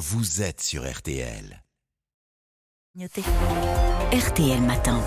[0.00, 1.62] vous êtes sur RTL.
[2.98, 4.98] RTL Matin.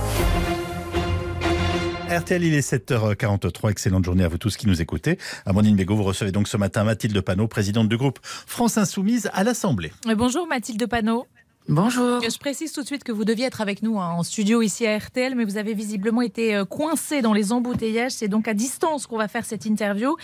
[2.11, 3.71] RTL, il est 7h43.
[3.71, 5.17] Excellente journée à vous tous qui nous écoutez.
[5.47, 9.43] Amandine Bégaud, vous recevez donc ce matin Mathilde Panot, présidente du groupe France Insoumise à
[9.43, 9.91] l'Assemblée.
[10.15, 11.25] Bonjour Mathilde Panot.
[11.69, 12.21] Bonjour.
[12.21, 14.85] Je précise tout de suite que vous deviez être avec nous hein, en studio ici
[14.85, 18.11] à RTL, mais vous avez visiblement été euh, coincé dans les embouteillages.
[18.11, 20.17] C'est donc à distance qu'on va faire cette interview.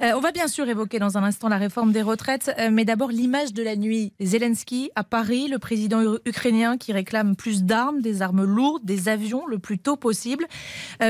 [0.00, 2.84] Euh, on va bien sûr évoquer dans un instant la réforme des retraites, euh, mais
[2.84, 4.12] d'abord l'image de la nuit.
[4.20, 9.44] Zelensky à Paris, le président ukrainien qui réclame plus d'armes, des armes lourdes, des avions
[9.48, 10.46] le plus tôt possible.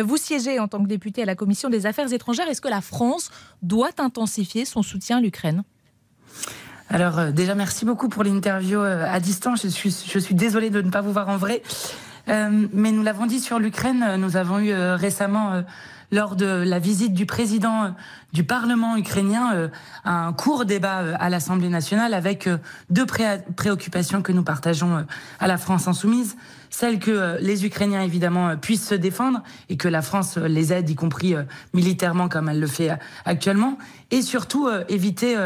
[0.05, 2.49] vous siégez en tant que député à la commission des affaires étrangères.
[2.49, 3.31] Est-ce que la France
[3.63, 5.65] doit intensifier son soutien à l'Ukraine?
[6.89, 9.63] Alors euh, déjà, merci beaucoup pour l'interview euh, à distance.
[9.65, 11.63] Je suis, je suis désolée de ne pas vous voir en vrai.
[12.29, 15.63] Euh, mais nous l'avons dit sur l'Ukraine, nous avons eu récemment,
[16.11, 17.95] lors de la visite du président
[18.33, 19.71] du Parlement ukrainien,
[20.05, 22.49] un court débat à l'Assemblée nationale avec
[22.91, 25.07] deux préoccupations que nous partageons
[25.41, 26.37] à la France insoumise.
[26.69, 30.95] Celle que les Ukrainiens, évidemment, puissent se défendre et que la France les aide, y
[30.95, 31.35] compris
[31.73, 32.91] militairement comme elle le fait
[33.25, 33.79] actuellement.
[34.11, 35.37] Et surtout, éviter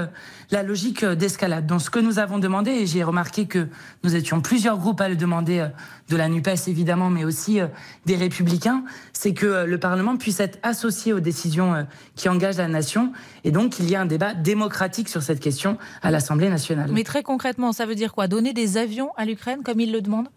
[0.50, 1.66] la logique euh, d'escalade.
[1.66, 3.68] Donc ce que nous avons demandé, et j'ai remarqué que
[4.02, 5.68] nous étions plusieurs groupes à le demander, euh,
[6.08, 7.66] de la NUPES évidemment, mais aussi euh,
[8.06, 13.12] des républicains, c'est que le Parlement puisse être associé aux décisions qui engagent la nation,
[13.44, 16.90] et donc qu'il y ait un débat démocratique sur cette question à l'Assemblée nationale.
[16.92, 18.28] Mais très concrètement, ça veut dire quoi?
[18.28, 20.28] Donner des avions à l'Ukraine comme il le demande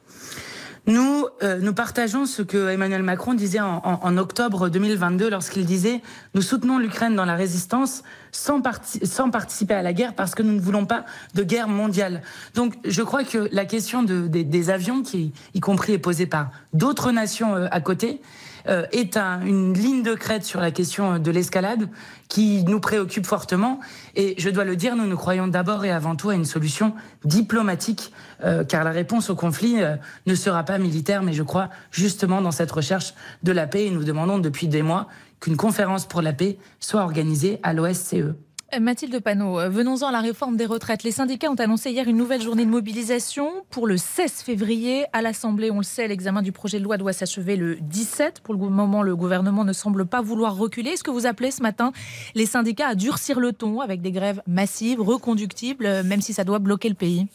[0.86, 6.02] nous, euh, nous partageons ce que Emmanuel Macron disait en, en, octobre 2022 lorsqu'il disait
[6.34, 8.04] Nous soutenons l'Ukraine dans la résistance
[8.34, 8.62] sans,
[9.04, 12.22] sans, participer à la guerre parce que nous ne voulons pas de guerre mondiale.
[12.54, 16.52] Donc je crois que la question de, des avions, qui y compris est posée par
[16.74, 21.20] d'autres nations euh, à côté, euh, est un, une ligne de crête sur la question
[21.20, 21.90] de l'escalade
[22.34, 23.80] qui nous préoccupe fortement.
[24.16, 26.96] Et je dois le dire, nous nous croyons d'abord et avant tout à une solution
[27.24, 28.12] diplomatique,
[28.44, 32.42] euh, car la réponse au conflit euh, ne sera pas militaire, mais je crois justement
[32.42, 33.86] dans cette recherche de la paix.
[33.86, 35.08] Et nous demandons depuis des mois
[35.40, 38.34] qu'une conférence pour la paix soit organisée à l'OSCE.
[38.80, 41.04] Mathilde Panot, euh, venons-en à la réforme des retraites.
[41.04, 45.06] Les syndicats ont annoncé hier une nouvelle journée de mobilisation pour le 16 février.
[45.14, 48.42] À l'Assemblée, on le sait, l'examen du projet de loi doit s'achever le 17.
[48.42, 50.92] Pour le moment, le gouvernement ne semble pas vouloir reculer.
[50.92, 51.92] Est-ce que vous appelez ce matin
[52.36, 56.44] les syndicats à durcir le ton avec des grèves massives, reconductibles, euh, même si ça
[56.44, 57.28] doit bloquer le pays?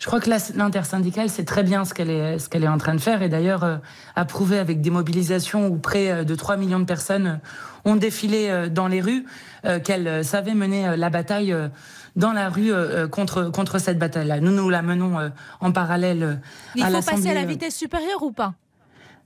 [0.00, 2.94] Je crois que l'intersyndicale sait très bien ce qu'elle est, ce qu'elle est en train
[2.94, 3.76] de faire et d'ailleurs euh,
[4.16, 7.38] approuvé avec des mobilisations où près de 3 millions de personnes
[7.84, 9.24] ont défilé dans les rues.
[9.66, 11.54] Euh, qu'elle euh, savait mener euh, la bataille
[12.16, 12.72] dans la rue
[13.10, 14.40] contre, contre cette bataille-là.
[14.40, 15.30] Nous, nous la menons
[15.60, 16.40] en parallèle
[16.74, 18.54] Il faut passer à la vitesse supérieure ou pas?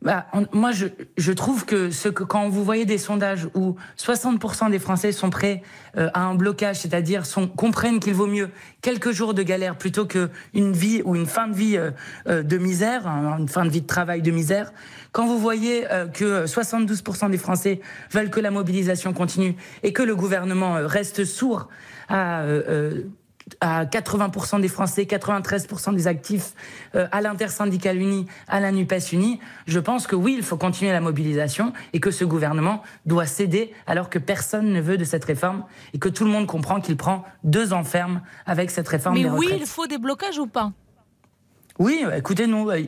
[0.04, 5.30] Bah, moi, je, trouve que, quand vous voyez des sondages où 60% des Français sont
[5.30, 5.62] prêts
[5.96, 7.22] à un blocage, c'est-à-dire
[7.56, 8.50] comprennent qu'il vaut mieux
[8.82, 11.78] quelques jours de galère plutôt qu'une vie ou une fin de vie
[12.26, 14.72] de misère, une fin de vie de travail de misère,
[15.14, 19.54] quand vous voyez euh, que 72% des Français veulent que la mobilisation continue
[19.84, 21.68] et que le gouvernement euh, reste sourd
[22.08, 23.04] à euh,
[23.60, 26.54] à 80% des Français, 93% des actifs,
[26.94, 31.00] à l'intersyndicale uni, à la NUPES unie, je pense que oui, il faut continuer la
[31.00, 35.64] mobilisation et que ce gouvernement doit céder alors que personne ne veut de cette réforme
[35.92, 39.14] et que tout le monde comprend qu'il prend deux ans ferme avec cette réforme.
[39.14, 40.72] Mais oui, il faut des blocages ou pas?
[41.80, 42.82] Oui, écoutez, nous, euh,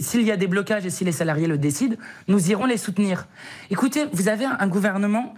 [0.00, 1.96] s'il y a des blocages et si les salariés le décident,
[2.26, 3.26] nous irons les soutenir.
[3.70, 5.34] Écoutez, vous avez un gouvernement,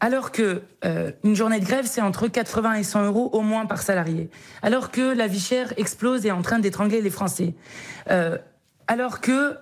[0.00, 3.66] alors que euh, une journée de grève, c'est entre 80 et 100 euros au moins
[3.66, 4.30] par salarié,
[4.62, 7.54] alors que la vie chère explose et est en train d'étrangler les Français,
[8.10, 8.38] euh,
[8.90, 9.56] alors que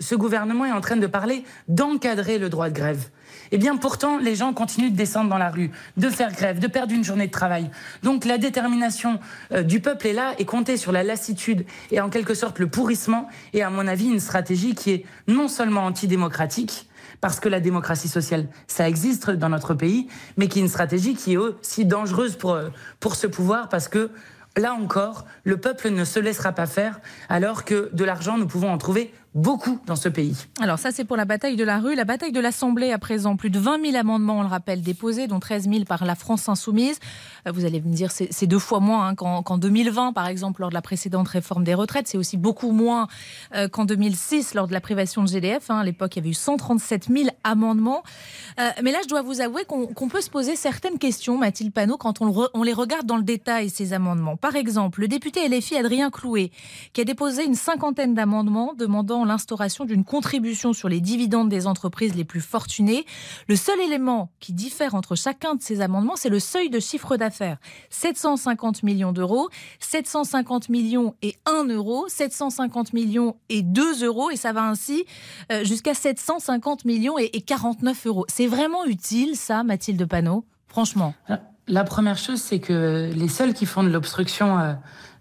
[0.00, 3.08] ce gouvernement est en train de parler d'encadrer le droit de grève.
[3.50, 6.66] Eh bien, pourtant, les gens continuent de descendre dans la rue, de faire grève, de
[6.66, 7.70] perdre une journée de travail.
[8.02, 9.18] Donc, la détermination
[9.52, 12.66] euh, du peuple est là et compter sur la lassitude et en quelque sorte le
[12.66, 16.86] pourrissement est, à mon avis, une stratégie qui est non seulement antidémocratique,
[17.22, 21.14] parce que la démocratie sociale, ça existe dans notre pays, mais qui est une stratégie
[21.14, 22.68] qui est aussi dangereuse pour, euh,
[23.00, 24.10] pour ce pouvoir, parce que
[24.56, 28.70] là encore, le peuple ne se laissera pas faire, alors que de l'argent, nous pouvons
[28.70, 30.34] en trouver beaucoup dans ce pays.
[30.60, 31.94] Alors ça, c'est pour la bataille de la rue.
[31.94, 35.26] La bataille de l'Assemblée, à présent, plus de 20 000 amendements, on le rappelle, déposés,
[35.26, 36.98] dont 13 000 par la France insoumise.
[37.46, 40.70] Euh, vous allez me dire, c'est deux fois moins hein, qu'en 2020, par exemple, lors
[40.70, 42.08] de la précédente réforme des retraites.
[42.08, 43.08] C'est aussi beaucoup moins
[43.54, 45.70] euh, qu'en 2006, lors de la privation de GDF.
[45.70, 45.80] Hein.
[45.80, 48.02] À l'époque, il y avait eu 137 000 amendements.
[48.58, 51.98] Euh, mais là, je dois vous avouer qu'on peut se poser certaines questions, Mathilde Panot,
[51.98, 54.38] quand on, on les regarde dans le détail, ces amendements.
[54.38, 56.50] Par exemple, le député LFI Adrien Clouet,
[56.94, 62.14] qui a déposé une cinquantaine d'amendements demandant l'instauration d'une contribution sur les dividendes des entreprises
[62.14, 63.04] les plus fortunées.
[63.48, 67.16] Le seul élément qui diffère entre chacun de ces amendements, c'est le seuil de chiffre
[67.16, 67.58] d'affaires.
[67.90, 69.48] 750 millions d'euros,
[69.80, 75.04] 750 millions et 1 euro, 750 millions et 2 euros, et ça va ainsi
[75.52, 78.24] euh, jusqu'à 750 millions et 49 euros.
[78.28, 80.44] C'est vraiment utile, ça, Mathilde Panot?
[80.68, 81.14] Franchement.
[81.68, 84.74] La première chose, c'est que les seuls qui font de l'obstruction euh,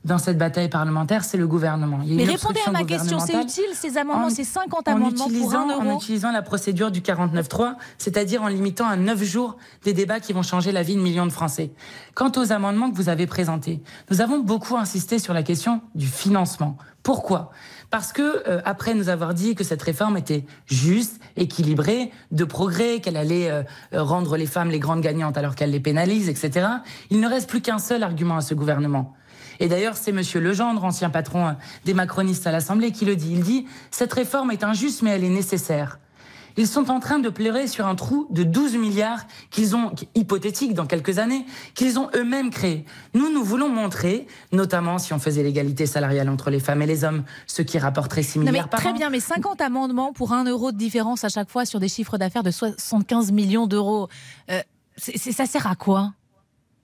[0.06, 2.00] dans cette bataille parlementaire, c'est le gouvernement.
[2.08, 5.82] Mais répondez à ma question, c'est utile ces amendements, ces 50 amendements pour un euro
[5.82, 10.32] En utilisant la procédure du 49.3, c'est-à-dire en limitant à 9 jours des débats qui
[10.32, 11.72] vont changer la vie de millions de Français.
[12.14, 13.82] Quant aux amendements que vous avez présentés,
[14.12, 16.78] nous avons beaucoup insisté sur la question du financement.
[17.02, 17.50] Pourquoi?
[17.90, 23.00] Parce que euh, après nous avoir dit que cette réforme était juste, équilibrée, de progrès,
[23.00, 26.68] qu'elle allait euh, rendre les femmes les grandes gagnantes alors qu'elle les pénalise, etc.
[27.10, 29.16] Il ne reste plus qu'un seul argument à ce gouvernement
[29.60, 31.52] et d'ailleurs, c'est Monsieur Legendre, ancien patron euh,
[31.86, 33.32] des macronistes à l'Assemblée, qui le dit.
[33.32, 36.00] Il dit cette réforme est injuste, mais elle est nécessaire.
[36.58, 40.74] Ils sont en train de pleurer sur un trou de 12 milliards qu'ils ont, hypothétique
[40.74, 42.86] dans quelques années, qu'ils ont eux-mêmes créé.
[43.14, 47.04] Nous, nous voulons montrer, notamment si on faisait l'égalité salariale entre les femmes et les
[47.04, 48.92] hommes, ce qui rapporterait 6 milliards par très an.
[48.94, 51.90] Très bien, mais 50 amendements pour 1 euro de différence à chaque fois sur des
[51.90, 54.08] chiffres d'affaires de 75 millions d'euros,
[54.50, 54.62] euh,
[54.98, 56.14] ça sert à quoi?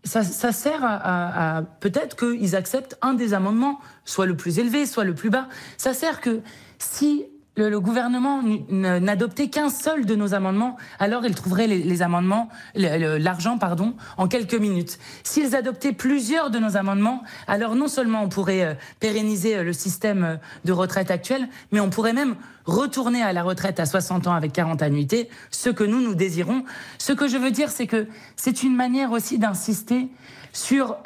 [0.04, 5.14] Ça, sert à, peut-être qu'ils acceptent un des amendements, soit le plus élevé, soit le
[5.14, 5.48] plus bas.
[5.78, 6.42] Ça sert que
[6.80, 7.26] si
[7.58, 13.96] le, gouvernement n'adoptait qu'un seul de nos amendements, alors il trouverait les, amendements, l'argent, pardon,
[14.18, 15.00] en quelques minutes.
[15.24, 19.74] S'ils adoptaient plusieurs de nos amendements, alors non seulement on pourrait euh, pérenniser euh, le
[19.74, 24.28] système euh, de retraite actuel, mais on pourrait même retourner à la retraite à 60
[24.28, 26.64] ans avec 40 annuités, ce que nous, nous désirons.
[27.00, 30.08] Ce que je veux dire, c'est que c'est une manière aussi d'insister
[30.54, 30.98] sur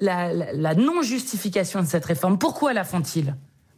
[0.00, 2.38] la non-justification de cette réforme.
[2.38, 3.34] Pourquoi la font-ils?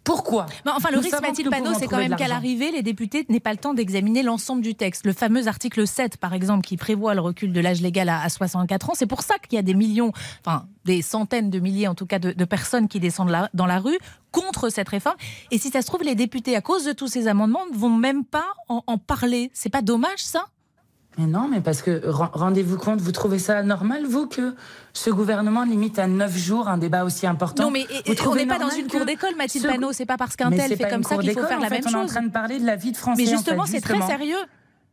[0.07, 3.51] Pourquoi Enfin, le risque, Mathilde Panot, c'est quand même qu'à l'arrivée, les députés n'aient pas
[3.51, 5.05] le temps d'examiner l'ensemble du texte.
[5.05, 8.91] Le fameux article 7, par exemple, qui prévoit le recul de l'âge légal à, 64
[8.91, 10.13] ans, c'est pour ça qu'il y a des millions,
[10.45, 13.99] enfin, des centaines de milliers en tout cas de, personnes qui descendent dans la rue
[14.31, 15.17] contre cette réforme.
[15.51, 17.91] Et si ça se trouve, les députés, à cause de tous ces amendements, ne vont
[17.91, 19.51] même pas en, en parler.
[19.55, 20.45] C'est pas dommage, ça?
[21.19, 24.55] Mais non, mais parce que rendez-vous compte, vous trouvez ça normal, vous, que
[24.93, 27.65] ce gouvernement limite à 9 jours un débat aussi important?
[27.65, 27.87] Non, mais
[28.27, 29.93] on n'est pas dans une cour d'école, Mathilde Panot.
[29.93, 31.95] C'est pas parce qu'un tel fait comme ça qu'il faut faire la même chose.
[31.95, 33.23] On est en train de parler de la vie de Français.
[33.23, 34.37] Mais justement, c'est très sérieux.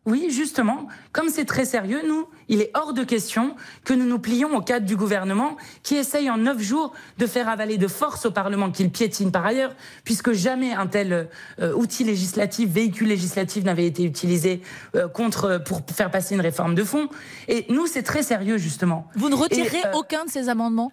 [0.05, 3.55] Oui, justement, comme c'est très sérieux, nous, il est hors de question
[3.85, 7.47] que nous nous plions au cadre du gouvernement qui essaye en neuf jours de faire
[7.47, 9.73] avaler de force au Parlement qu'il piétine par ailleurs,
[10.03, 11.29] puisque jamais un tel
[11.61, 14.61] euh, outil législatif, véhicule législatif n'avait été utilisé
[14.95, 17.07] euh, contre pour faire passer une réforme de fond.
[17.47, 19.07] Et nous, c'est très sérieux justement.
[19.15, 20.91] Vous ne retirerez euh, aucun de ces amendements,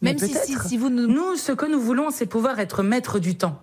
[0.00, 3.36] même si, si, si, vous nous, ce que nous voulons, c'est pouvoir être maître du
[3.36, 3.62] temps.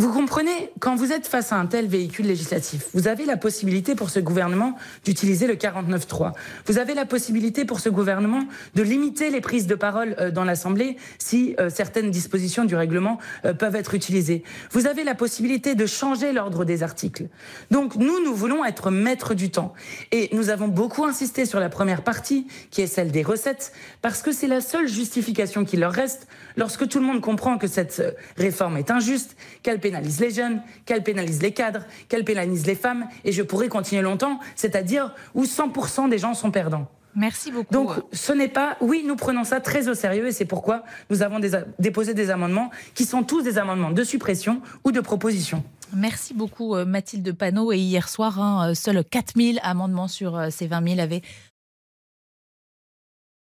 [0.00, 3.94] Vous comprenez, quand vous êtes face à un tel véhicule législatif, vous avez la possibilité
[3.94, 4.74] pour ce gouvernement
[5.04, 6.32] d'utiliser le 49.3.
[6.64, 8.44] Vous avez la possibilité pour ce gouvernement
[8.74, 13.18] de limiter les prises de parole euh, dans l'Assemblée si euh, certaines dispositions du règlement
[13.44, 14.42] euh, peuvent être utilisées.
[14.70, 17.26] Vous avez la possibilité de changer l'ordre des articles.
[17.70, 19.74] Donc nous, nous voulons être maîtres du temps.
[20.12, 24.22] Et nous avons beaucoup insisté sur la première partie, qui est celle des recettes, parce
[24.22, 26.26] que c'est la seule justification qui leur reste
[26.56, 28.02] lorsque tout le monde comprend que cette
[28.38, 33.08] réforme est injuste, qu'elle pénalise les jeunes, qu'elle pénalise les cadres, qu'elle pénalise les femmes,
[33.24, 36.86] et je pourrais continuer longtemps, c'est-à-dire où 100% des gens sont perdants.
[37.16, 37.74] Merci beaucoup.
[37.74, 38.76] Donc, ce n'est pas.
[38.80, 41.40] Oui, nous prenons ça très au sérieux et c'est pourquoi nous avons
[41.80, 45.64] déposé des amendements qui sont tous des amendements de suppression ou de proposition.
[45.92, 47.72] Merci beaucoup, euh, Mathilde Panot.
[47.72, 51.22] Et hier soir, hein, euh, seuls 4000 amendements sur euh, ces 20 000 avaient